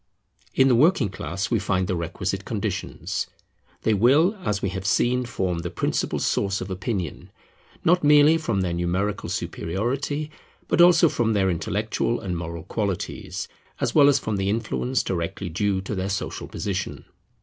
[0.55, 3.27] In the working class we find the requisite conditions.
[3.83, 7.29] They will, as we have seen, form the principal source of opinion,
[7.85, 10.31] not merely from their numerical superiority,
[10.67, 13.47] but also from their intellectual and moral qualities,
[13.79, 17.05] as well as from the influence directly due to their social position.